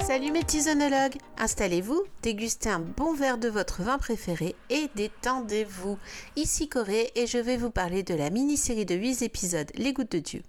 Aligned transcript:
Salut 0.00 0.30
mes 0.30 0.40
petits 0.40 0.68
œnologues 0.70 1.16
Installez-vous, 1.38 2.02
dégustez 2.22 2.70
un 2.70 2.78
bon 2.78 3.12
verre 3.12 3.36
de 3.36 3.48
votre 3.48 3.82
vin 3.82 3.98
préféré 3.98 4.54
et 4.70 4.88
détendez-vous. 4.94 5.98
Ici 6.36 6.68
Corée 6.68 7.10
et 7.14 7.26
je 7.26 7.38
vais 7.38 7.58
vous 7.58 7.70
parler 7.70 8.02
de 8.02 8.14
la 8.14 8.30
mini-série 8.30 8.86
de 8.86 8.94
8 8.94 9.22
épisodes 9.22 9.70
Les 9.74 9.92
Gouttes 9.92 10.12
de 10.12 10.20
Dieu. 10.20 10.42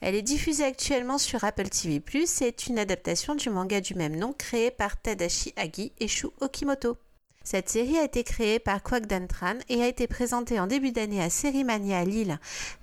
Elle 0.00 0.14
est 0.14 0.22
diffusée 0.22 0.64
actuellement 0.64 1.18
sur 1.18 1.44
Apple 1.44 1.68
TV+, 1.68 2.02
et 2.14 2.44
est 2.44 2.66
une 2.68 2.78
adaptation 2.78 3.34
du 3.34 3.50
manga 3.50 3.82
du 3.82 3.94
même 3.94 4.16
nom 4.16 4.32
créé 4.32 4.70
par 4.70 4.98
Tadashi 4.98 5.52
Agi 5.56 5.92
et 5.98 6.08
Shu 6.08 6.28
Okimoto. 6.40 6.96
Cette 7.44 7.68
série 7.68 7.98
a 7.98 8.04
été 8.04 8.24
créée 8.24 8.58
par 8.58 8.82
Kwak 8.82 9.06
Dantran 9.06 9.58
et 9.68 9.82
a 9.82 9.88
été 9.88 10.06
présentée 10.06 10.58
en 10.58 10.66
début 10.66 10.92
d'année 10.92 11.22
à 11.22 11.28
Sérimania 11.28 11.98
à 11.98 12.04
Lille. 12.04 12.38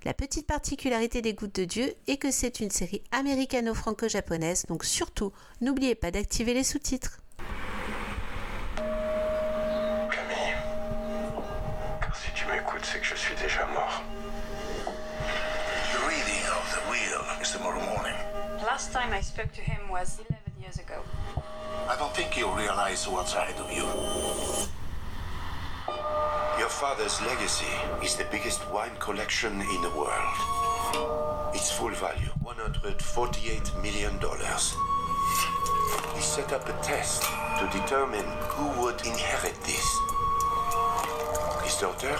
La 0.05 0.13
petite 0.13 0.45
particularité 0.45 1.23
des 1.23 1.33
Gouttes 1.33 1.55
de 1.55 1.65
Dieu 1.65 1.95
est 2.05 2.17
que 2.17 2.29
c'est 2.29 2.59
une 2.59 2.71
série 2.71 3.03
américano-franco-japonaise, 3.11 4.65
donc 4.67 4.85
surtout, 4.85 5.31
n'oubliez 5.61 5.95
pas 5.95 6.11
d'activer 6.11 6.53
les 6.53 6.63
sous-titres. 6.63 7.19
Camille, 10.11 10.55
si 12.13 12.31
tu 12.35 12.45
m'écoutes, 12.47 12.85
c'est 12.85 12.99
que 12.99 13.05
je 13.05 13.15
suis 13.15 13.35
déjà 13.35 13.65
mort. 13.67 14.03
Tomorrow 17.57 17.83
morning. 17.89 18.13
Last 18.63 18.91
time 18.91 19.13
I 19.13 19.21
spoke 19.21 19.51
to 19.53 19.61
him 19.61 19.89
was 19.89 20.19
11 20.29 20.61
years 20.61 20.77
ago. 20.77 21.01
I 21.89 21.95
don't 21.97 22.13
think 22.13 22.37
you 22.37 22.47
realize 22.53 23.07
what's 23.07 23.33
ahead 23.33 23.57
of 23.57 23.71
you. 23.71 23.87
Your 26.59 26.69
father's 26.69 27.19
legacy 27.21 27.73
is 28.03 28.15
the 28.15 28.25
biggest 28.31 28.61
wine 28.71 28.95
collection 28.99 29.53
in 29.53 29.81
the 29.81 29.89
world. 29.89 30.37
Its 31.55 31.71
full 31.71 31.91
value, 31.91 32.29
$148 32.45 33.81
million. 33.81 34.19
He 36.15 36.21
set 36.21 36.53
up 36.53 36.69
a 36.69 36.83
test 36.83 37.23
to 37.23 37.69
determine 37.71 38.25
who 38.53 38.65
would 38.81 39.01
inherit 39.01 39.57
this. 39.63 39.87
His 41.63 41.75
daughter 41.77 42.15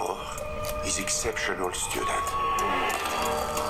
or 0.00 0.16
his 0.84 1.00
exceptional 1.00 1.72
student. 1.72 3.69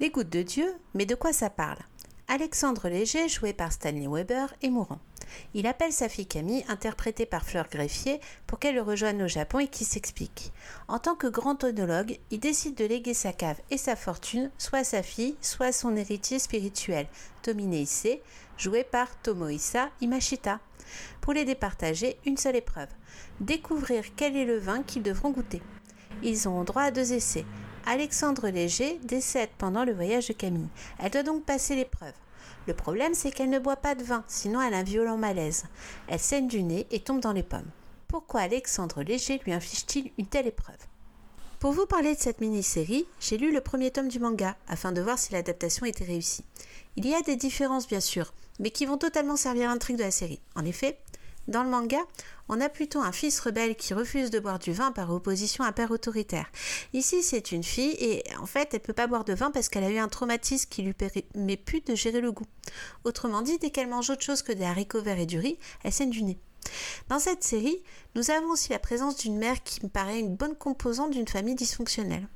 Les 0.00 0.08
Gouttes 0.08 0.30
de 0.30 0.40
Dieu, 0.40 0.74
mais 0.94 1.04
de 1.04 1.14
quoi 1.14 1.34
ça 1.34 1.50
parle? 1.50 1.76
Alexandre 2.26 2.88
Léger, 2.88 3.28
joué 3.28 3.52
par 3.52 3.70
Stanley 3.70 4.08
Weber, 4.08 4.54
est 4.62 4.70
mourant. 4.70 4.98
Il 5.52 5.66
appelle 5.66 5.92
sa 5.92 6.08
fille 6.08 6.26
Camille, 6.26 6.64
interprétée 6.68 7.26
par 7.26 7.44
Fleur 7.44 7.68
Greffier, 7.68 8.18
pour 8.46 8.58
qu'elle 8.58 8.76
le 8.76 8.80
rejoigne 8.80 9.22
au 9.22 9.28
Japon 9.28 9.58
et 9.58 9.68
qui 9.68 9.84
s'explique. 9.84 10.52
En 10.88 10.98
tant 10.98 11.16
que 11.16 11.26
grand 11.26 11.64
onologue, 11.64 12.18
il 12.30 12.40
décide 12.40 12.76
de 12.76 12.86
léguer 12.86 13.12
sa 13.12 13.34
cave 13.34 13.60
et 13.70 13.76
sa 13.76 13.94
fortune 13.94 14.50
soit 14.56 14.78
à 14.78 14.84
sa 14.84 15.02
fille, 15.02 15.36
soit 15.42 15.66
à 15.66 15.72
son 15.72 15.94
héritier 15.94 16.38
spirituel, 16.38 17.06
Tomine 17.42 17.74
Issei, 17.74 18.22
joué 18.56 18.84
par 18.84 19.20
Tomohisa 19.20 19.90
Imashita. 20.00 20.60
Pour 21.20 21.34
les 21.34 21.44
départager, 21.44 22.16
une 22.24 22.38
seule 22.38 22.56
épreuve 22.56 22.88
découvrir 23.40 24.04
quel 24.16 24.34
est 24.34 24.46
le 24.46 24.58
vin 24.58 24.82
qu'ils 24.82 25.02
devront 25.02 25.30
goûter. 25.30 25.60
Ils 26.22 26.48
ont 26.48 26.64
droit 26.64 26.84
à 26.84 26.90
deux 26.90 27.12
essais. 27.12 27.44
Alexandre 27.86 28.48
Léger 28.48 29.00
décède 29.02 29.50
pendant 29.58 29.84
le 29.84 29.92
voyage 29.92 30.28
de 30.28 30.32
Camille. 30.32 30.68
Elle 30.98 31.10
doit 31.10 31.22
donc 31.22 31.44
passer 31.44 31.74
l'épreuve. 31.74 32.12
Le 32.66 32.74
problème, 32.74 33.14
c'est 33.14 33.30
qu'elle 33.30 33.50
ne 33.50 33.58
boit 33.58 33.76
pas 33.76 33.94
de 33.94 34.04
vin, 34.04 34.22
sinon 34.28 34.60
elle 34.60 34.74
a 34.74 34.78
un 34.78 34.82
violent 34.82 35.16
malaise. 35.16 35.64
Elle 36.06 36.20
saigne 36.20 36.46
du 36.46 36.62
nez 36.62 36.86
et 36.90 37.00
tombe 37.00 37.20
dans 37.20 37.32
les 37.32 37.42
pommes. 37.42 37.70
Pourquoi 38.06 38.42
Alexandre 38.42 39.02
Léger 39.02 39.40
lui 39.44 39.52
inflige-t-il 39.52 40.12
une 40.18 40.26
telle 40.26 40.46
épreuve? 40.46 40.76
Pour 41.58 41.72
vous 41.72 41.86
parler 41.86 42.14
de 42.14 42.20
cette 42.20 42.40
mini-série, 42.40 43.06
j'ai 43.20 43.38
lu 43.38 43.52
le 43.52 43.60
premier 43.60 43.90
tome 43.90 44.08
du 44.08 44.18
manga, 44.18 44.56
afin 44.66 44.92
de 44.92 45.00
voir 45.00 45.18
si 45.18 45.32
l'adaptation 45.32 45.84
était 45.84 46.04
réussie. 46.04 46.44
Il 46.96 47.06
y 47.06 47.14
a 47.14 47.20
des 47.20 47.36
différences 47.36 47.86
bien 47.86 48.00
sûr, 48.00 48.32
mais 48.58 48.70
qui 48.70 48.86
vont 48.86 48.98
totalement 48.98 49.36
servir 49.36 49.68
l'intrigue 49.68 49.98
de 49.98 50.04
la 50.04 50.10
série. 50.10 50.40
En 50.54 50.64
effet, 50.64 50.98
dans 51.50 51.64
le 51.64 51.68
manga, 51.68 51.98
on 52.48 52.60
a 52.60 52.68
plutôt 52.68 53.00
un 53.00 53.12
fils 53.12 53.40
rebelle 53.40 53.76
qui 53.76 53.92
refuse 53.92 54.30
de 54.30 54.38
boire 54.38 54.58
du 54.58 54.72
vin 54.72 54.92
par 54.92 55.10
opposition 55.12 55.64
à 55.64 55.68
un 55.68 55.72
père 55.72 55.90
autoritaire. 55.90 56.46
Ici, 56.92 57.22
c'est 57.22 57.52
une 57.52 57.64
fille 57.64 57.96
et 57.98 58.22
en 58.40 58.46
fait, 58.46 58.72
elle 58.72 58.80
peut 58.80 58.92
pas 58.92 59.08
boire 59.08 59.24
de 59.24 59.34
vin 59.34 59.50
parce 59.50 59.68
qu'elle 59.68 59.84
a 59.84 59.90
eu 59.90 59.98
un 59.98 60.08
traumatisme 60.08 60.68
qui 60.70 60.82
lui 60.82 60.94
permet 60.94 61.56
plus 61.56 61.80
de 61.80 61.94
gérer 61.94 62.20
le 62.20 62.32
goût. 62.32 62.46
Autrement 63.04 63.42
dit, 63.42 63.58
dès 63.58 63.70
qu'elle 63.70 63.88
mange 63.88 64.10
autre 64.10 64.22
chose 64.22 64.42
que 64.42 64.52
des 64.52 64.64
haricots 64.64 65.02
verts 65.02 65.18
et 65.18 65.26
du 65.26 65.38
riz, 65.38 65.58
elle 65.82 65.92
saigne 65.92 66.10
du 66.10 66.22
nez. 66.22 66.38
Dans 67.08 67.18
cette 67.18 67.42
série, 67.42 67.82
nous 68.14 68.30
avons 68.30 68.50
aussi 68.50 68.70
la 68.70 68.78
présence 68.78 69.16
d'une 69.16 69.36
mère 69.36 69.62
qui 69.64 69.84
me 69.84 69.88
paraît 69.88 70.20
une 70.20 70.36
bonne 70.36 70.54
composante 70.54 71.10
d'une 71.10 71.28
famille 71.28 71.56
dysfonctionnelle. 71.56 72.28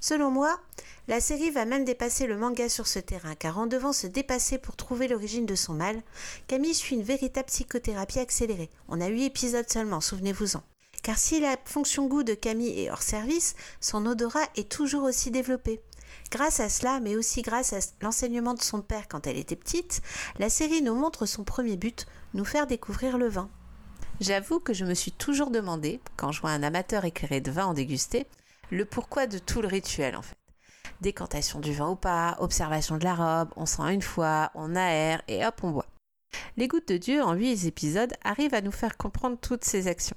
Selon 0.00 0.30
moi, 0.30 0.60
la 1.08 1.20
série 1.20 1.50
va 1.50 1.64
même 1.64 1.84
dépasser 1.84 2.26
le 2.26 2.38
manga 2.38 2.68
sur 2.68 2.86
ce 2.86 3.00
terrain, 3.00 3.34
car 3.34 3.58
en 3.58 3.66
devant 3.66 3.92
se 3.92 4.06
dépasser 4.06 4.58
pour 4.58 4.76
trouver 4.76 5.08
l'origine 5.08 5.46
de 5.46 5.56
son 5.56 5.74
mal, 5.74 6.02
Camille 6.46 6.74
suit 6.74 6.94
une 6.94 7.02
véritable 7.02 7.48
psychothérapie 7.48 8.20
accélérée. 8.20 8.70
On 8.88 9.00
a 9.00 9.08
8 9.08 9.24
épisodes 9.24 9.68
seulement, 9.68 10.00
souvenez-vous-en. 10.00 10.62
Car 11.02 11.18
si 11.18 11.40
la 11.40 11.56
fonction 11.64 12.06
goût 12.06 12.22
de 12.22 12.34
Camille 12.34 12.80
est 12.80 12.90
hors 12.90 13.02
service, 13.02 13.54
son 13.80 14.06
odorat 14.06 14.46
est 14.56 14.70
toujours 14.70 15.04
aussi 15.04 15.30
développé. 15.30 15.80
Grâce 16.30 16.60
à 16.60 16.68
cela, 16.68 17.00
mais 17.00 17.16
aussi 17.16 17.42
grâce 17.42 17.72
à 17.72 17.78
l'enseignement 18.00 18.54
de 18.54 18.62
son 18.62 18.82
père 18.82 19.08
quand 19.08 19.26
elle 19.26 19.36
était 19.36 19.56
petite, 19.56 20.00
la 20.38 20.50
série 20.50 20.82
nous 20.82 20.94
montre 20.94 21.26
son 21.26 21.42
premier 21.42 21.76
but, 21.76 22.06
nous 22.34 22.44
faire 22.44 22.66
découvrir 22.66 23.18
le 23.18 23.28
vin. 23.28 23.50
J'avoue 24.20 24.60
que 24.60 24.74
je 24.74 24.84
me 24.84 24.94
suis 24.94 25.12
toujours 25.12 25.50
demandé, 25.50 26.00
quand 26.16 26.32
je 26.32 26.40
vois 26.40 26.50
un 26.50 26.62
amateur 26.62 27.04
éclairé 27.04 27.40
de 27.40 27.50
vin 27.50 27.66
en 27.66 27.74
déguster, 27.74 28.26
le 28.70 28.84
pourquoi 28.84 29.26
de 29.26 29.38
tout 29.38 29.62
le 29.62 29.68
rituel 29.68 30.16
en 30.16 30.22
fait. 30.22 30.36
Décantation 31.00 31.60
du 31.60 31.72
vin 31.72 31.90
ou 31.90 31.96
pas, 31.96 32.36
observation 32.40 32.96
de 32.96 33.04
la 33.04 33.14
robe, 33.14 33.50
on 33.56 33.66
sent 33.66 33.94
une 33.94 34.02
fois, 34.02 34.50
on 34.54 34.74
aère 34.74 35.22
et 35.28 35.46
hop 35.46 35.60
on 35.62 35.70
boit. 35.70 35.86
Les 36.56 36.68
gouttes 36.68 36.88
de 36.88 36.96
Dieu 36.96 37.22
en 37.22 37.34
8 37.34 37.66
épisodes 37.66 38.12
arrivent 38.24 38.54
à 38.54 38.60
nous 38.60 38.72
faire 38.72 38.96
comprendre 38.96 39.38
toutes 39.40 39.64
ces 39.64 39.86
actions. 39.86 40.16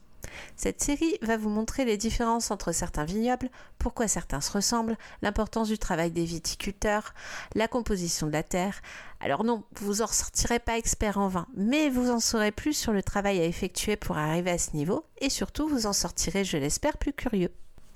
Cette 0.56 0.82
série 0.82 1.18
va 1.22 1.38
vous 1.38 1.50
montrer 1.50 1.86
les 1.86 1.98
différences 1.98 2.52
entre 2.52 2.72
certains 2.72 3.06
vignobles, 3.06 3.50
pourquoi 3.78 4.08
certains 4.08 4.42
se 4.42 4.52
ressemblent, 4.52 4.98
l'importance 5.22 5.68
du 5.68 5.78
travail 5.78 6.12
des 6.12 6.26
viticulteurs, 6.26 7.14
la 7.56 7.68
composition 7.68 8.28
de 8.28 8.32
la 8.32 8.44
terre. 8.44 8.82
Alors 9.20 9.44
non, 9.44 9.64
vous 9.76 10.02
en 10.02 10.06
ressortirez 10.06 10.60
pas 10.60 10.78
expert 10.78 11.18
en 11.18 11.28
vin, 11.28 11.48
mais 11.56 11.90
vous 11.90 12.10
en 12.10 12.20
saurez 12.20 12.52
plus 12.52 12.74
sur 12.74 12.94
le 12.94 13.04
travail 13.04 13.40
à 13.40 13.46
effectuer 13.46 13.96
pour 13.96 14.18
arriver 14.18 14.52
à 14.52 14.58
ce 14.58 14.76
niveau, 14.76 15.06
et 15.20 15.30
surtout 15.30 15.68
vous 15.68 15.86
en 15.86 15.94
sortirez, 15.94 16.44
je 16.44 16.58
l'espère, 16.58 16.98
plus 16.98 17.14
curieux. 17.14 17.52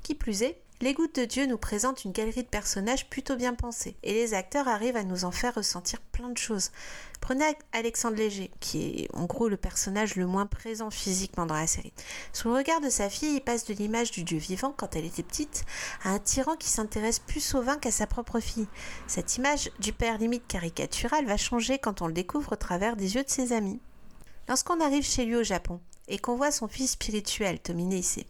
Qui 0.06 0.14
plus 0.14 0.44
est, 0.44 0.62
les 0.82 0.94
Gouttes 0.94 1.16
de 1.16 1.26
Dieu 1.26 1.48
nous 1.48 1.58
présentent 1.58 2.06
une 2.06 2.12
galerie 2.12 2.44
de 2.44 2.48
personnages 2.48 3.10
plutôt 3.10 3.36
bien 3.36 3.56
pensés, 3.56 3.96
et 4.04 4.14
les 4.14 4.36
acteurs 4.36 4.68
arrivent 4.68 4.98
à 4.98 5.04
nous 5.04 5.26
en 5.26 5.32
faire 5.32 5.56
ressentir 5.56 6.00
plein 6.00 6.30
de 6.30 6.38
choses. 6.38 6.70
Prenez 7.22 7.44
Alexandre 7.72 8.18
Léger, 8.18 8.52
qui 8.60 8.84
est 8.84 9.16
en 9.16 9.26
gros 9.26 9.50
le 9.50 9.58
personnage 9.58 10.16
le 10.16 10.28
moins 10.28 10.46
présent 10.46 10.92
physiquement 10.92 11.48
dans 11.48 11.56
la 11.56 11.66
série. 11.66 11.92
Sous 12.34 12.50
le 12.50 12.54
regard 12.54 12.82
de 12.82 12.90
sa 12.92 13.10
fille, 13.10 13.38
il 13.38 13.42
passe 13.42 13.66
de 13.66 13.74
l'image 13.74 14.12
du 14.12 14.24
Dieu 14.24 14.38
vivant 14.38 14.76
quand 14.78 14.96
elle 14.96 15.06
était 15.06 15.24
petite 15.24 15.66
à 16.04 16.12
un 16.12 16.20
tyran 16.20 16.56
qui 16.56 16.70
s'intéresse 16.70 17.18
plus 17.18 17.56
au 17.56 17.64
vin 17.64 17.78
qu'à 17.78 17.90
sa 17.90 18.06
propre 18.06 18.40
fille. 18.40 18.68
Cette 19.08 19.38
image 19.38 19.72
du 19.80 19.92
père 19.92 20.20
limite 20.20 20.46
caricatural 20.46 21.26
va 21.26 21.38
changer 21.38 21.80
quand 21.80 22.04
on 22.04 22.08
le 22.08 22.14
découvre 22.14 22.52
au 22.52 22.58
travers 22.58 22.96
des 22.96 23.16
yeux 23.16 23.24
de 23.24 23.30
ses 23.32 23.54
amis. 23.54 23.80
Lorsqu'on 24.48 24.82
arrive 24.82 25.04
chez 25.04 25.26
lui 25.26 25.36
au 25.36 25.44
Japon, 25.44 25.80
et 26.08 26.18
qu'on 26.18 26.36
voit 26.36 26.52
son 26.52 26.68
fils 26.68 26.92
spirituel, 26.92 27.60
Tomine 27.60 27.94
ici. 27.94 28.26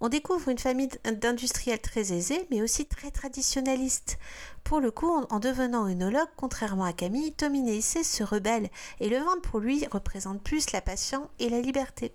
On 0.00 0.08
découvre 0.08 0.48
une 0.48 0.58
famille 0.58 0.88
d'industriels 1.04 1.80
très 1.80 2.12
aisés, 2.12 2.46
mais 2.50 2.62
aussi 2.62 2.86
très 2.86 3.10
traditionnalistes. 3.10 4.18
Pour 4.64 4.80
le 4.80 4.90
coup, 4.90 5.10
en 5.30 5.38
devenant 5.38 5.88
œnologue, 5.88 6.28
contrairement 6.36 6.84
à 6.84 6.92
Camille, 6.92 7.32
Tomine 7.32 7.68
Issei 7.68 8.04
se 8.04 8.22
rebelle, 8.22 8.70
et 9.00 9.08
le 9.08 9.18
vin 9.18 9.38
pour 9.42 9.60
lui 9.60 9.86
représente 9.90 10.42
plus 10.42 10.72
la 10.72 10.80
passion 10.80 11.28
et 11.38 11.48
la 11.48 11.60
liberté. 11.60 12.12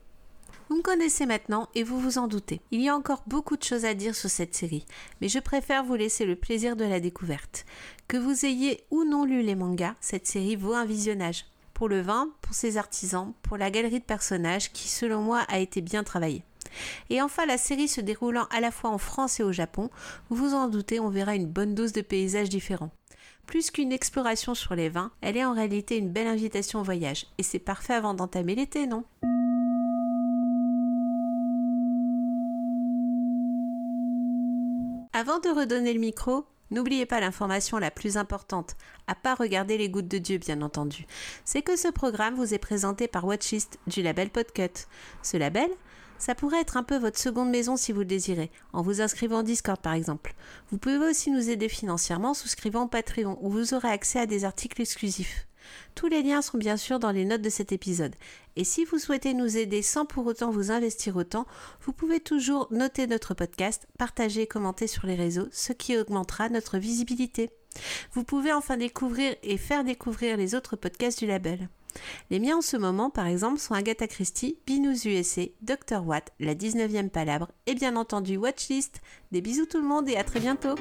Vous 0.68 0.78
me 0.78 0.82
connaissez 0.82 1.28
maintenant 1.28 1.70
et 1.76 1.84
vous 1.84 2.00
vous 2.00 2.18
en 2.18 2.28
doutez. 2.28 2.60
Il 2.72 2.82
y 2.82 2.90
a 2.90 2.96
encore 2.96 3.24
beaucoup 3.28 3.56
de 3.56 3.64
choses 3.64 3.86
à 3.86 3.94
dire 3.94 4.16
sur 4.16 4.32
cette 4.32 4.56
série, 4.56 4.86
mais 5.22 5.30
je 5.30 5.38
préfère 5.38 5.84
vous 5.84 5.94
laisser 5.94 6.26
le 6.26 6.36
plaisir 6.36 6.76
de 6.76 6.86
la 6.86 7.00
découverte. 7.00 7.66
Que 8.08 8.18
vous 8.18 8.46
ayez 8.46 8.84
ou 8.90 9.04
non 9.04 9.26
lu 9.26 9.44
les 9.44 9.54
mangas, 9.54 9.94
cette 10.02 10.26
série 10.26 10.56
vaut 10.56 10.74
un 10.74 10.86
visionnage. 10.86 11.46
Pour 11.76 11.90
le 11.90 12.00
vin, 12.00 12.30
pour 12.42 12.54
ses 12.56 12.78
artisans, 12.78 13.34
pour 13.44 13.58
la 13.58 13.70
galerie 13.70 14.00
de 14.00 14.06
personnages 14.06 14.72
qui, 14.72 14.88
selon 14.88 15.22
moi, 15.22 15.42
a 15.50 15.60
été 15.60 15.82
bien 15.82 16.06
travaillée. 16.06 16.46
Et 17.10 17.22
enfin, 17.22 17.46
la 17.46 17.58
série 17.58 17.90
se 17.90 18.00
déroulant 18.00 18.48
à 18.50 18.62
la 18.62 18.72
fois 18.72 18.92
en 18.92 18.98
France 18.98 19.42
et 19.42 19.44
au 19.44 19.52
Japon, 19.52 19.90
vous 20.30 20.38
vous 20.38 20.56
en 20.56 20.70
doutez, 20.70 21.02
on 21.02 21.10
verra 21.10 21.36
une 21.36 21.48
bonne 21.48 21.76
dose 21.76 21.92
de 21.92 22.00
paysages 22.00 22.48
différents. 22.48 22.92
Plus 23.46 23.72
qu'une 23.72 23.92
exploration 23.92 24.56
sur 24.56 24.74
les 24.74 24.88
vins, 24.88 25.12
elle 25.20 25.36
est 25.36 25.44
en 25.44 25.54
réalité 25.54 25.98
une 25.98 26.12
belle 26.12 26.28
invitation 26.28 26.80
au 26.80 26.84
voyage. 26.84 27.28
Et 27.38 27.44
c'est 27.44 27.60
parfait 27.60 27.94
avant 27.94 28.14
d'entamer 28.14 28.56
l'été, 28.56 28.88
non? 28.88 29.04
Avant 35.12 35.40
de 35.40 35.50
redonner 35.50 35.94
le 35.94 36.00
micro, 36.00 36.46
n'oubliez 36.72 37.06
pas 37.06 37.20
l'information 37.20 37.78
la 37.78 37.92
plus 37.92 38.18
importante, 38.18 38.76
à 39.08 39.16
pas 39.16 39.36
regarder 39.36 39.78
les 39.78 39.90
gouttes 39.90 40.08
de 40.08 40.18
Dieu 40.18 40.38
bien 40.38 40.62
entendu, 40.62 41.06
c'est 41.44 41.62
que 41.62 41.76
ce 41.76 41.88
programme 41.88 42.36
vous 42.36 42.54
est 42.54 42.60
présenté 42.60 43.08
par 43.08 43.26
Watchlist 43.26 43.80
du 43.88 44.02
label 44.02 44.30
Podcut. 44.30 44.88
Ce 45.22 45.38
label, 45.38 45.70
ça 46.18 46.36
pourrait 46.36 46.62
être 46.62 46.78
un 46.78 46.84
peu 46.84 46.98
votre 46.98 47.20
seconde 47.20 47.50
maison 47.50 47.78
si 47.78 47.92
vous 47.92 48.00
le 48.00 48.06
désirez, 48.06 48.52
en 48.74 48.82
vous 48.82 49.02
inscrivant 49.02 49.40
en 49.40 49.44
Discord 49.44 49.80
par 49.80 49.94
exemple. 49.94 50.34
Vous 50.72 50.78
pouvez 50.78 50.98
aussi 50.98 51.32
nous 51.32 51.50
aider 51.50 51.70
financièrement 51.70 52.32
en 52.32 52.34
souscrivant 52.34 52.86
au 52.86 52.88
Patreon 52.88 53.38
où 53.42 53.50
vous 53.50 53.74
aurez 53.74 53.90
accès 53.90 54.20
à 54.20 54.26
des 54.26 54.46
articles 54.46 54.82
exclusifs. 54.82 55.48
Tous 55.96 56.08
les 56.08 56.24
liens 56.24 56.42
sont 56.42 56.58
bien 56.58 56.78
sûr 56.78 57.00
dans 57.00 57.12
les 57.12 57.26
notes 57.26 57.42
de 57.42 57.50
cet 57.50 57.72
épisode. 57.72 58.16
Et 58.56 58.64
si 58.64 58.86
vous 58.86 59.00
souhaitez 59.00 59.34
nous 59.34 59.58
aider 59.58 59.82
sans 59.82 60.06
pour 60.06 60.26
autant 60.26 60.52
vous 60.52 60.72
investir 60.72 61.16
autant, 61.16 61.46
vous 61.82 61.94
pouvez 61.94 62.20
toujours 62.20 62.68
noter 62.72 63.08
notre 63.08 63.34
podcast, 63.34 63.88
partager 63.98 64.44
et 64.44 64.48
commenter 64.48 64.88
sur 64.88 65.08
les 65.08 65.16
réseaux, 65.16 65.48
ce 65.52 65.74
qui 65.74 65.98
augmentera 65.98 66.50
notre 66.50 66.78
visibilité. 66.78 67.50
Vous 68.14 68.24
pouvez 68.24 68.54
enfin 68.54 68.78
découvrir 68.78 69.36
et 69.44 69.58
faire 69.58 69.84
découvrir 69.84 70.38
les 70.38 70.56
autres 70.56 70.76
podcasts 70.76 71.20
du 71.20 71.28
label. 71.28 71.70
Les 72.30 72.40
miens 72.40 72.58
en 72.58 72.62
ce 72.62 72.78
moment, 72.78 73.10
par 73.10 73.28
exemple, 73.28 73.60
sont 73.60 73.74
Agatha 73.74 74.08
Christie, 74.08 74.58
Binous 74.66 75.06
USA, 75.06 75.44
Dr. 75.62 76.06
Watt, 76.06 76.32
La 76.40 76.56
19e 76.56 77.10
Palabre 77.10 77.52
et 77.66 77.76
bien 77.76 77.96
entendu 77.96 78.38
Watchlist. 78.38 79.02
Des 79.32 79.42
bisous 79.42 79.66
tout 79.66 79.80
le 79.80 79.88
monde 79.88 80.10
et 80.10 80.18
à 80.18 80.24
très 80.24 80.40
bientôt! 80.40 80.76